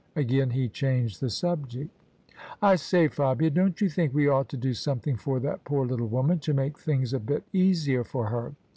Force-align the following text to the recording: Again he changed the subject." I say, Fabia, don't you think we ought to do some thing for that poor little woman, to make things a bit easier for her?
Again 0.15 0.49
he 0.49 0.67
changed 0.67 1.19
the 1.21 1.29
subject." 1.29 1.91
I 2.63 2.75
say, 2.75 3.07
Fabia, 3.07 3.51
don't 3.51 3.79
you 3.81 3.87
think 3.87 4.15
we 4.15 4.27
ought 4.27 4.49
to 4.49 4.57
do 4.57 4.73
some 4.73 4.99
thing 4.99 5.15
for 5.15 5.39
that 5.41 5.63
poor 5.63 5.85
little 5.85 6.07
woman, 6.07 6.39
to 6.39 6.55
make 6.55 6.79
things 6.79 7.13
a 7.13 7.19
bit 7.19 7.43
easier 7.53 8.03
for 8.03 8.25
her? 8.29 8.53